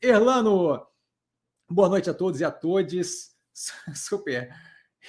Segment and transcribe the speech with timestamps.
[0.00, 0.86] Erlano,
[1.68, 3.36] boa noite a todos e a todas.
[3.94, 4.50] Super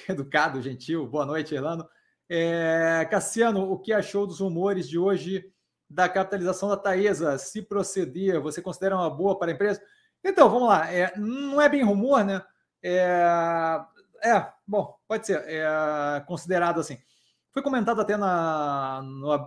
[0.09, 1.08] educado, gentil.
[1.08, 1.88] Boa noite, Erlano.
[2.28, 5.50] É, Cassiano, o que achou dos rumores de hoje
[5.90, 7.38] da capitalização da Taesa?
[7.38, 9.82] Se proceder, você considera uma boa para a empresa?
[10.21, 10.91] Então, vamos lá.
[10.91, 12.43] É, não é bem rumor, né?
[12.84, 13.79] É,
[14.21, 15.45] é bom, pode ser.
[15.47, 16.97] É, considerado assim.
[17.54, 19.02] Foi comentado até na,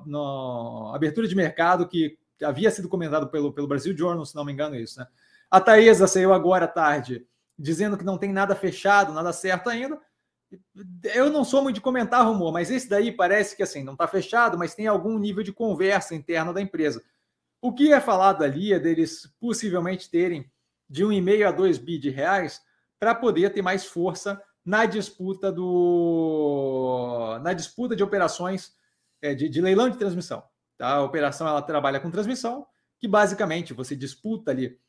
[0.07, 4.53] na abertura de mercado que havia sido comentado pelo, pelo Brasil Journal, se não me
[4.53, 5.07] engano, isso, né?
[5.51, 7.27] A Taesa saiu agora à tarde
[7.59, 10.01] dizendo que não tem nada fechado, nada certo ainda.
[11.15, 14.09] Eu não sou muito de comentar rumor, mas esse daí parece que assim, não está
[14.09, 17.03] fechado, mas tem algum nível de conversa interna da empresa.
[17.61, 20.51] O que é falado ali é deles possivelmente terem
[20.89, 22.61] de 1,5 a 2 bi de reais
[22.99, 28.75] para poder ter mais força na disputa do na disputa de operações
[29.23, 30.43] é, de, de leilão de transmissão.
[30.81, 30.95] Tá?
[30.95, 32.67] A operação ela trabalha com transmissão,
[32.99, 34.81] que basicamente você disputa ali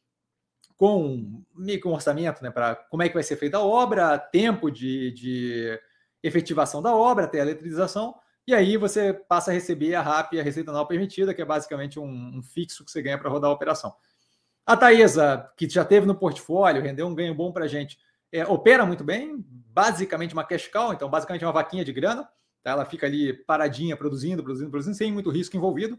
[0.78, 4.72] com meio com orçamento, né, para como é que vai ser feita a obra, tempo
[4.72, 5.78] de, de
[6.24, 8.16] efetivação da obra, até a eletrização,
[8.48, 12.00] e aí você passa a receber a RAP, a receita anual permitida, que é basicamente
[12.00, 13.94] um, um fixo que você ganha para rodar a operação.
[14.66, 18.00] A Taesa, que já teve no portfólio, rendeu um ganho bom para a gente,
[18.32, 22.30] é, opera muito bem, basicamente uma cash cow, então basicamente uma vaquinha de grana,
[22.64, 22.72] Tá?
[22.72, 25.98] Ela fica ali paradinha, produzindo, produzindo, produzindo, sem muito risco envolvido.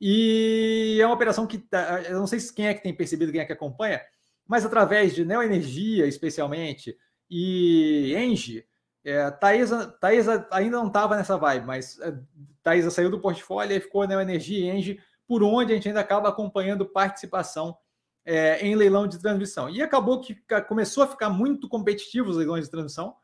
[0.00, 3.40] E é uma operação que tá, eu não sei quem é que tem percebido, quem
[3.40, 4.02] é que acompanha,
[4.46, 6.96] mas através de Neoenergia, especialmente,
[7.30, 8.64] e Engie,
[9.04, 12.14] é, Taesa, Taesa ainda não estava nessa vibe, mas é,
[12.62, 16.28] Taesa saiu do portfólio e ficou Neoenergia e Engie, por onde a gente ainda acaba
[16.28, 17.76] acompanhando participação
[18.24, 19.70] é, em leilão de transmissão.
[19.70, 20.36] E acabou que
[20.68, 23.16] começou a ficar muito competitivo os leilões de transmissão,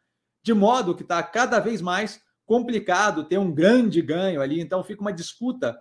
[0.42, 5.01] de modo que está cada vez mais complicado ter um grande ganho ali, então fica
[5.01, 5.81] uma disputa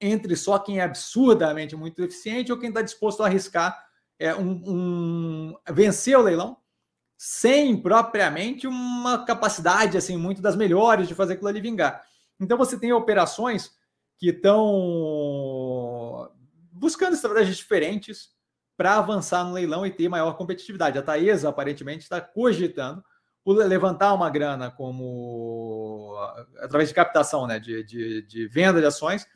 [0.00, 3.86] entre só quem é absurdamente muito eficiente ou quem está disposto a arriscar
[4.18, 6.56] é, um, um, vencer o leilão
[7.16, 12.04] sem propriamente uma capacidade assim muito das melhores de fazer aquilo ali vingar.
[12.40, 13.70] Então você tem operações
[14.18, 16.28] que estão
[16.72, 18.30] buscando estratégias diferentes
[18.76, 20.98] para avançar no leilão e ter maior competitividade.
[20.98, 23.04] A Taesa aparentemente está cogitando
[23.46, 26.16] levantar uma grana como
[26.60, 29.26] através de captação, né, de, de, de venda de ações,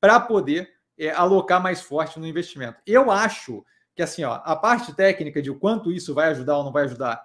[0.00, 0.68] para poder
[0.98, 2.80] é, alocar mais forte no investimento.
[2.86, 6.72] Eu acho que assim, ó, a parte técnica de quanto isso vai ajudar ou não
[6.72, 7.24] vai ajudar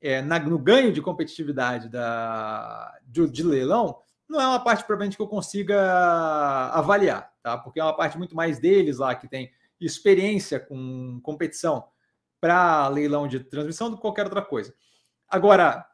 [0.00, 3.98] é, na, no ganho de competitividade da, de, de, leilão,
[4.28, 5.80] não é uma parte provavelmente que eu consiga
[6.72, 7.56] avaliar, tá?
[7.56, 9.50] Porque é uma parte muito mais deles lá que tem
[9.80, 11.84] experiência com competição
[12.40, 14.74] para leilão de transmissão do que qualquer outra coisa.
[15.28, 15.86] Agora,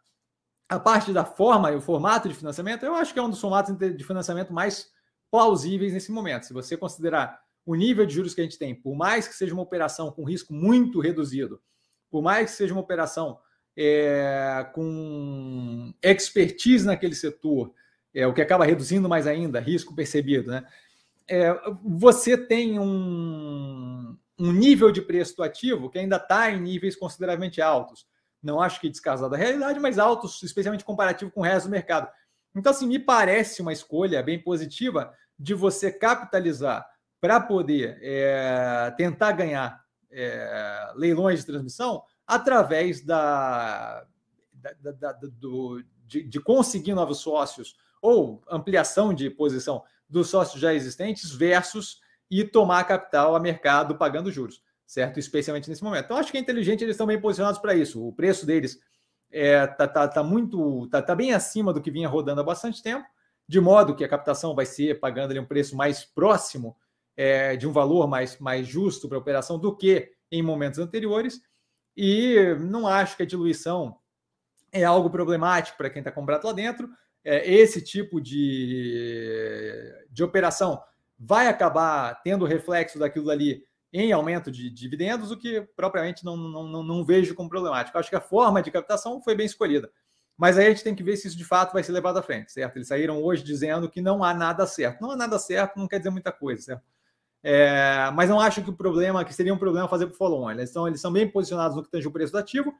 [0.68, 3.40] a parte da forma e o formato de financiamento, eu acho que é um dos
[3.40, 4.90] formatos de financiamento mais
[5.30, 6.46] plausíveis nesse momento.
[6.46, 9.52] Se você considerar o nível de juros que a gente tem, por mais que seja
[9.52, 11.60] uma operação com risco muito reduzido,
[12.10, 13.38] por mais que seja uma operação
[13.76, 17.72] é, com expertise naquele setor,
[18.14, 20.64] é, o que acaba reduzindo mais ainda risco percebido, né?
[21.26, 26.94] É, você tem um, um nível de preço do ativo que ainda está em níveis
[26.94, 28.06] consideravelmente altos
[28.44, 32.08] não acho que descasado da realidade, mas altos, especialmente comparativo com o resto do mercado.
[32.54, 36.86] Então, assim, me parece uma escolha bem positiva de você capitalizar
[37.20, 44.06] para poder é, tentar ganhar é, leilões de transmissão através da,
[44.52, 50.60] da, da, da do, de, de, conseguir novos sócios ou ampliação de posição dos sócios
[50.60, 52.00] já existentes versus
[52.30, 55.18] e tomar capital a mercado pagando juros certo?
[55.18, 56.04] Especialmente nesse momento.
[56.04, 58.06] Então, acho que é inteligente, eles estão bem posicionados para isso.
[58.06, 58.78] O preço deles
[59.30, 62.82] é, tá, tá, tá muito, tá, tá, bem acima do que vinha rodando há bastante
[62.82, 63.06] tempo,
[63.48, 66.76] de modo que a captação vai ser pagando ali um preço mais próximo
[67.16, 71.40] é, de um valor mais, mais justo para a operação do que em momentos anteriores.
[71.96, 73.96] E não acho que a diluição
[74.72, 76.88] é algo problemático para quem está comprado lá dentro.
[77.24, 80.82] É, esse tipo de, de operação
[81.18, 83.64] vai acabar tendo reflexo daquilo ali
[83.96, 87.96] em aumento de dividendos, o que propriamente não, não, não, não vejo como problemático.
[87.96, 89.88] Acho que a forma de captação foi bem escolhida.
[90.36, 92.22] Mas aí a gente tem que ver se isso de fato vai ser levado à
[92.22, 92.76] frente, certo?
[92.76, 95.00] Eles saíram hoje dizendo que não há nada certo.
[95.00, 96.82] Não há nada certo, não quer dizer muita coisa, certo?
[97.40, 100.50] É, mas não acho que o problema, que seria um problema fazer para o follow-on.
[100.50, 102.74] Eles são, eles são bem posicionados no que tange o preço do ativo.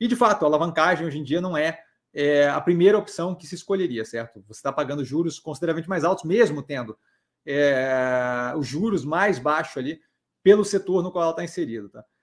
[0.00, 1.78] E, de fato, a alavancagem hoje em dia não é,
[2.12, 4.42] é a primeira opção que se escolheria, certo?
[4.48, 6.98] Você está pagando juros consideravelmente mais altos, mesmo tendo
[7.46, 10.00] é, os juros mais baixos ali
[10.46, 11.88] pelo setor no qual ela está inserida.
[11.88, 12.04] Tá?